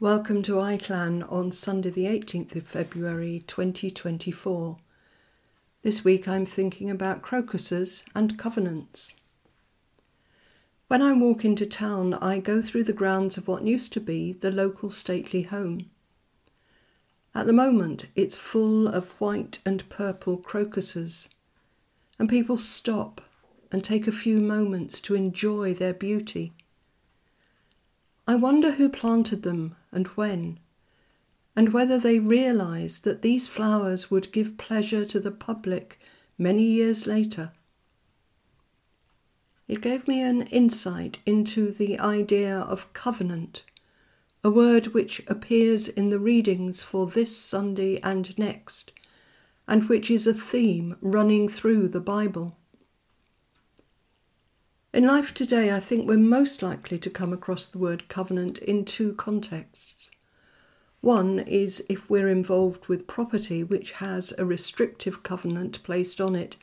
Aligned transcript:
Welcome 0.00 0.42
to 0.42 0.58
i-Llan 0.58 1.22
on 1.30 1.52
Sunday, 1.52 1.88
the 1.88 2.06
18th 2.06 2.56
of 2.56 2.66
February 2.66 3.44
2024. 3.46 4.76
This 5.82 6.04
week 6.04 6.26
I'm 6.26 6.44
thinking 6.44 6.90
about 6.90 7.22
crocuses 7.22 8.04
and 8.12 8.36
covenants. 8.36 9.14
When 10.88 11.00
I 11.00 11.12
walk 11.12 11.44
into 11.44 11.64
town, 11.64 12.14
I 12.14 12.40
go 12.40 12.60
through 12.60 12.82
the 12.82 12.92
grounds 12.92 13.38
of 13.38 13.46
what 13.46 13.62
used 13.62 13.92
to 13.92 14.00
be 14.00 14.32
the 14.32 14.50
local 14.50 14.90
stately 14.90 15.42
home. 15.42 15.88
At 17.32 17.46
the 17.46 17.52
moment, 17.52 18.06
it's 18.16 18.36
full 18.36 18.88
of 18.88 19.10
white 19.20 19.60
and 19.64 19.88
purple 19.88 20.38
crocuses, 20.38 21.28
and 22.18 22.28
people 22.28 22.58
stop 22.58 23.20
and 23.70 23.84
take 23.84 24.08
a 24.08 24.12
few 24.12 24.40
moments 24.40 25.00
to 25.02 25.14
enjoy 25.14 25.72
their 25.72 25.94
beauty. 25.94 26.52
I 28.26 28.34
wonder 28.36 28.72
who 28.72 28.88
planted 28.88 29.42
them 29.42 29.76
and 29.94 30.08
when, 30.08 30.58
and 31.56 31.72
whether 31.72 31.98
they 31.98 32.18
realized 32.18 33.04
that 33.04 33.22
these 33.22 33.46
flowers 33.46 34.10
would 34.10 34.32
give 34.32 34.58
pleasure 34.58 35.04
to 35.06 35.20
the 35.20 35.30
public 35.30 35.98
many 36.36 36.64
years 36.64 37.06
later. 37.06 37.52
It 39.66 39.80
gave 39.80 40.06
me 40.06 40.20
an 40.20 40.42
insight 40.48 41.20
into 41.24 41.70
the 41.70 41.98
idea 41.98 42.58
of 42.58 42.92
covenant, 42.92 43.62
a 44.42 44.50
word 44.50 44.88
which 44.88 45.22
appears 45.26 45.88
in 45.88 46.10
the 46.10 46.18
readings 46.18 46.82
for 46.82 47.06
this 47.06 47.34
Sunday 47.34 47.98
and 48.00 48.36
next, 48.36 48.92
and 49.66 49.88
which 49.88 50.10
is 50.10 50.26
a 50.26 50.34
theme 50.34 50.96
running 51.00 51.48
through 51.48 51.88
the 51.88 52.00
Bible. 52.00 52.58
In 54.94 55.08
life 55.08 55.34
today, 55.34 55.74
I 55.74 55.80
think 55.80 56.06
we're 56.06 56.18
most 56.18 56.62
likely 56.62 57.00
to 57.00 57.10
come 57.10 57.32
across 57.32 57.66
the 57.66 57.78
word 57.78 58.06
covenant 58.06 58.58
in 58.58 58.84
two 58.84 59.12
contexts. 59.14 60.12
One 61.00 61.40
is 61.40 61.84
if 61.88 62.08
we're 62.08 62.28
involved 62.28 62.86
with 62.86 63.08
property 63.08 63.64
which 63.64 63.90
has 63.90 64.32
a 64.38 64.44
restrictive 64.46 65.24
covenant 65.24 65.82
placed 65.82 66.20
on 66.20 66.36
it 66.36 66.54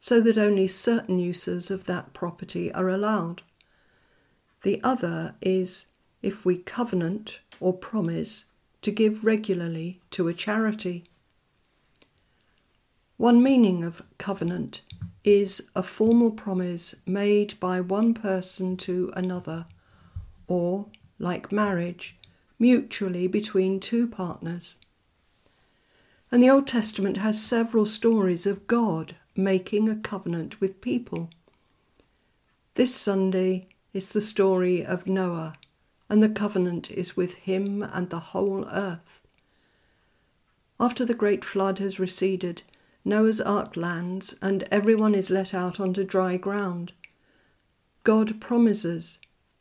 so 0.00 0.20
that 0.22 0.36
only 0.36 0.66
certain 0.66 1.20
uses 1.20 1.70
of 1.70 1.84
that 1.84 2.12
property 2.12 2.72
are 2.72 2.88
allowed. 2.88 3.42
The 4.64 4.80
other 4.82 5.36
is 5.40 5.86
if 6.22 6.44
we 6.44 6.58
covenant 6.58 7.38
or 7.60 7.72
promise 7.72 8.46
to 8.82 8.90
give 8.90 9.24
regularly 9.24 10.00
to 10.10 10.26
a 10.26 10.34
charity. 10.34 11.04
One 13.18 13.42
meaning 13.42 13.82
of 13.82 14.02
covenant 14.18 14.82
is 15.24 15.70
a 15.74 15.82
formal 15.82 16.30
promise 16.30 16.94
made 17.06 17.58
by 17.58 17.80
one 17.80 18.12
person 18.12 18.76
to 18.78 19.10
another, 19.16 19.66
or, 20.46 20.86
like 21.18 21.50
marriage, 21.50 22.16
mutually 22.58 23.26
between 23.26 23.80
two 23.80 24.06
partners. 24.06 24.76
And 26.30 26.42
the 26.42 26.50
Old 26.50 26.66
Testament 26.66 27.16
has 27.16 27.42
several 27.42 27.86
stories 27.86 28.44
of 28.46 28.66
God 28.66 29.16
making 29.34 29.88
a 29.88 29.96
covenant 29.96 30.60
with 30.60 30.82
people. 30.82 31.30
This 32.74 32.94
Sunday 32.94 33.68
is 33.94 34.12
the 34.12 34.20
story 34.20 34.84
of 34.84 35.06
Noah, 35.06 35.54
and 36.10 36.22
the 36.22 36.28
covenant 36.28 36.90
is 36.90 37.16
with 37.16 37.34
him 37.36 37.82
and 37.82 38.10
the 38.10 38.20
whole 38.20 38.68
earth. 38.70 39.22
After 40.78 41.06
the 41.06 41.14
great 41.14 41.46
flood 41.46 41.78
has 41.78 41.98
receded, 41.98 42.62
Noah's 43.06 43.40
ark 43.40 43.76
lands, 43.76 44.34
and 44.42 44.64
everyone 44.64 45.14
is 45.14 45.30
let 45.30 45.54
out 45.54 45.78
onto 45.78 46.02
dry 46.02 46.36
ground. 46.36 46.92
God 48.02 48.40
promises, 48.40 49.20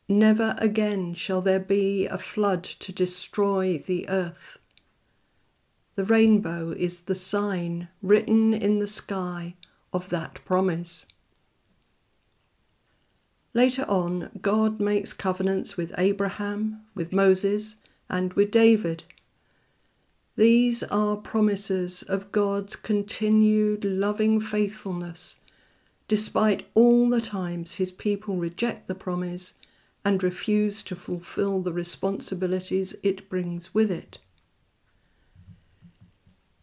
Never 0.10 0.56
again 0.58 1.14
shall 1.14 1.42
there 1.42 1.60
be 1.60 2.08
a 2.08 2.18
flood 2.18 2.64
to 2.64 2.92
destroy 2.92 3.78
the 3.78 4.10
earth. 4.10 4.58
The 5.94 6.06
rainbow 6.06 6.72
is 6.72 7.02
the 7.02 7.14
sign 7.14 7.90
written 8.02 8.52
in 8.52 8.80
the 8.80 8.88
sky 8.88 9.56
of 9.94 10.10
that 10.10 10.44
promise. 10.44 11.06
Later 13.54 13.86
on, 13.88 14.32
God 14.42 14.80
makes 14.80 15.14
covenants 15.14 15.78
with 15.78 15.94
Abraham, 16.00 16.82
with 16.96 17.14
Moses, 17.14 17.76
and 18.10 18.34
with 18.34 18.50
David 18.50 19.04
these 20.38 20.84
are 20.84 21.16
promises 21.16 22.04
of 22.04 22.32
God's 22.32 22.76
continued 22.76 23.86
loving 23.86 24.42
faithfulness, 24.42 25.38
despite 26.08 26.68
all 26.74 27.10
the 27.10 27.22
times 27.22 27.76
his 27.76 27.92
people 27.92 28.36
reject 28.36 28.88
the 28.88 28.96
promise 28.96 29.54
and 30.04 30.22
refuse 30.22 30.84
to 30.84 30.96
fulfill 30.96 31.62
the 31.62 31.74
responsibilities 31.74 32.96
it 33.02 33.30
brings 33.30 33.74
with 33.74 33.90
it. 33.90 34.20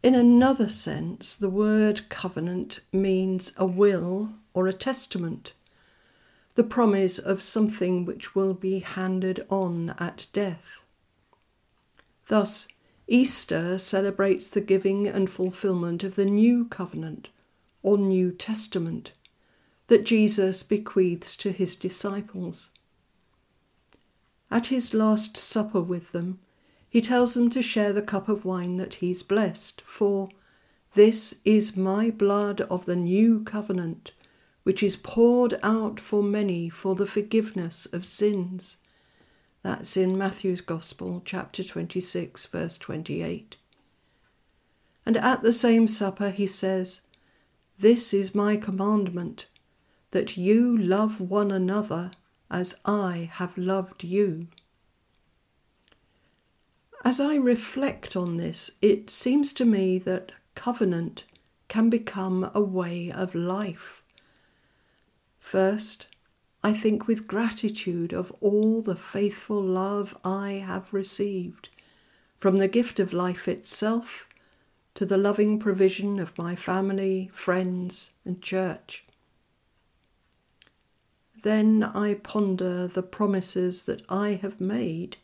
In 0.03 0.15
another 0.15 0.69
sense, 0.69 1.35
the 1.35 1.51
word 1.51 2.09
covenant 2.09 2.81
means 2.93 3.53
a 3.57 3.65
will 3.65 4.33
or 4.53 4.67
a 4.67 4.73
testament, 4.73 5.55
the 6.57 6.65
promise 6.65 7.19
of 7.19 7.41
something 7.41 8.05
which 8.05 8.35
will 8.35 8.53
be 8.53 8.81
handed 8.81 9.47
on 9.49 9.95
at 9.99 10.27
death. 10.33 10.85
Thus, 12.29 12.69
Easter 13.13 13.77
celebrates 13.77 14.49
the 14.49 14.63
giving 14.63 15.07
and 15.07 15.29
fulfillment 15.29 16.03
of 16.03 16.15
the 16.15 16.25
new 16.25 16.65
covenant 16.65 17.29
or 17.83 17.99
New 17.99 18.33
Testament 18.33 19.13
that 19.89 20.05
Jesus 20.05 20.63
bequeaths 20.63 21.37
to 21.37 21.53
his 21.53 21.77
disciples. 21.77 22.71
At 24.51 24.69
his 24.69 24.95
Last 24.95 25.37
Supper 25.37 25.83
with 25.83 26.13
them, 26.13 26.41
he 26.89 27.03
tells 27.03 27.35
them 27.35 27.51
to 27.51 27.61
share 27.61 27.93
the 27.93 28.01
cup 28.01 28.31
of 28.31 28.47
wine 28.47 28.77
that 28.77 28.95
he's 28.95 29.23
blessed, 29.23 29.83
for 29.83 30.31
this 30.95 31.35
is 31.45 31.77
my 31.77 32.11
blood 32.11 32.63
of 32.63 32.87
the 32.87 32.97
new 32.97 33.45
covenant, 33.45 34.13
which 34.63 34.83
is 34.83 34.97
poured 34.97 35.61
out 35.63 36.01
for 36.01 36.23
many 36.23 36.71
for 36.71 36.95
the 36.95 37.05
forgiveness 37.05 37.85
of 37.85 38.07
sins. 38.07 38.79
That's 39.63 39.97
in 39.97 40.19
Matthew's 40.19 40.61
Gospel, 40.61 41.23
chapter 41.25 41.63
26, 41.63 42.47
verse 42.47 42.79
28. 42.79 43.57
And 45.07 45.17
at 45.17 45.43
the 45.43 45.53
same 45.53 45.87
supper 45.87 46.31
he 46.31 46.47
says, 46.47 47.03
This 47.79 48.13
is 48.13 48.35
my 48.35 48.57
commandment, 48.57 49.47
that 50.11 50.37
you 50.37 50.77
love 50.77 51.21
one 51.21 51.51
another 51.51 52.13
as 52.51 52.75
I 52.85 53.31
have 53.33 53.57
loved 53.57 54.05
you. 54.05 54.49
As 57.05 57.19
I 57.19 57.35
reflect 57.35 58.15
on 58.15 58.37
this, 58.37 58.73
it 58.81 59.11
seems 59.11 59.53
to 59.55 59.65
me 59.65 59.99
that 60.01 60.33
covenant 60.55 61.25
can 61.69 61.89
become 61.89 62.51
a 62.55 62.61
way 62.61 63.11
of 63.11 63.35
life. 63.35 64.03
First, 65.41 66.07
I 66.65 66.73
think 66.73 67.09
with 67.09 67.27
gratitude 67.27 68.13
of 68.13 68.31
all 68.41 68.83
the 68.83 68.95
faithful 68.95 69.61
love 69.61 70.17
I 70.25 70.53
have 70.53 70.95
received, 70.95 71.71
from 72.39 72.59
the 72.59 72.69
gift 72.69 73.01
of 73.01 73.13
life 73.13 73.49
itself 73.49 74.29
to 74.95 75.05
the 75.05 75.17
loving 75.17 75.59
provision 75.59 76.21
of 76.21 76.39
my 76.39 76.55
family, 76.55 77.31
friends, 77.33 78.13
and 78.25 78.41
church. 78.41 79.05
Then 81.43 81.83
I 81.83 82.15
ponder 82.15 82.87
the 82.87 83.03
promises 83.03 83.85
that 83.85 84.03
I 84.09 84.35
have 84.35 84.61
made, 84.61 85.17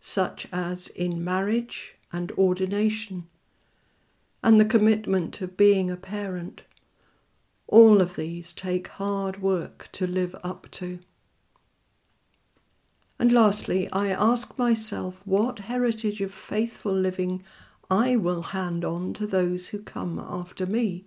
such 0.00 0.46
as 0.52 0.88
in 0.88 1.24
marriage 1.24 1.96
and 2.12 2.30
ordination, 2.32 3.26
and 4.44 4.60
the 4.60 4.64
commitment 4.64 5.40
of 5.40 5.56
being 5.56 5.90
a 5.90 5.96
parent 5.96 6.62
all 7.74 8.00
of 8.00 8.14
these 8.14 8.52
take 8.52 8.86
hard 8.86 9.42
work 9.42 9.88
to 9.90 10.06
live 10.06 10.36
up 10.44 10.70
to. 10.70 10.96
And 13.18 13.32
lastly, 13.32 13.90
I 13.90 14.10
ask 14.10 14.56
myself 14.56 15.20
what 15.24 15.58
heritage 15.58 16.20
of 16.20 16.32
faithful 16.32 16.94
living 16.94 17.42
I 17.90 18.14
will 18.14 18.42
hand 18.42 18.84
on 18.84 19.12
to 19.14 19.26
those 19.26 19.70
who 19.70 19.82
come 19.82 20.20
after 20.20 20.66
me. 20.66 21.06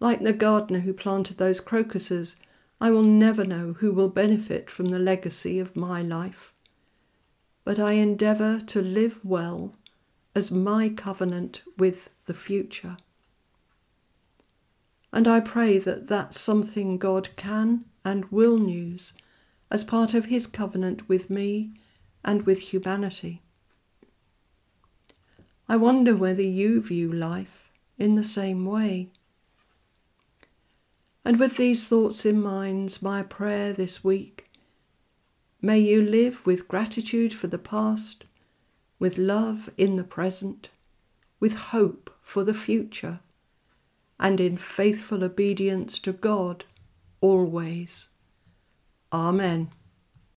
Like 0.00 0.22
the 0.22 0.32
gardener 0.32 0.80
who 0.80 0.94
planted 0.94 1.36
those 1.36 1.60
crocuses, 1.60 2.36
I 2.80 2.90
will 2.90 3.02
never 3.02 3.44
know 3.44 3.74
who 3.74 3.92
will 3.92 4.08
benefit 4.08 4.70
from 4.70 4.88
the 4.88 4.98
legacy 4.98 5.58
of 5.58 5.76
my 5.76 6.00
life. 6.00 6.54
But 7.62 7.78
I 7.78 7.92
endeavour 7.92 8.58
to 8.68 8.80
live 8.80 9.22
well 9.22 9.74
as 10.34 10.50
my 10.50 10.88
covenant 10.88 11.60
with 11.76 12.08
the 12.24 12.32
future. 12.32 12.96
And 15.12 15.26
I 15.26 15.40
pray 15.40 15.78
that 15.78 16.08
that's 16.08 16.38
something 16.38 16.98
God 16.98 17.30
can 17.36 17.84
and 18.04 18.24
will 18.26 18.68
use 18.68 19.14
as 19.70 19.84
part 19.84 20.14
of 20.14 20.26
his 20.26 20.46
covenant 20.46 21.08
with 21.08 21.30
me 21.30 21.72
and 22.24 22.46
with 22.46 22.60
humanity. 22.60 23.42
I 25.68 25.76
wonder 25.76 26.16
whether 26.16 26.42
you 26.42 26.80
view 26.80 27.12
life 27.12 27.70
in 27.98 28.14
the 28.14 28.24
same 28.24 28.64
way. 28.64 29.10
And 31.24 31.38
with 31.38 31.56
these 31.56 31.88
thoughts 31.88 32.24
in 32.24 32.40
mind, 32.40 32.98
my 33.02 33.22
prayer 33.22 33.72
this 33.72 34.02
week 34.02 34.48
May 35.60 35.80
you 35.80 36.02
live 36.02 36.46
with 36.46 36.68
gratitude 36.68 37.34
for 37.34 37.48
the 37.48 37.58
past, 37.58 38.24
with 39.00 39.18
love 39.18 39.68
in 39.76 39.96
the 39.96 40.04
present, 40.04 40.68
with 41.40 41.54
hope 41.54 42.16
for 42.20 42.44
the 42.44 42.54
future, 42.54 43.18
and 44.20 44.40
in 44.40 44.56
faithful 44.56 45.22
obedience 45.24 45.98
to 46.00 46.12
God 46.12 46.64
always. 47.20 48.08
Amen. 49.12 49.70